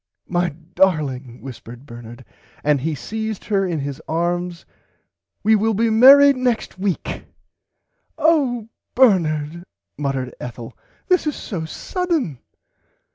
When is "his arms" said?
3.81-4.65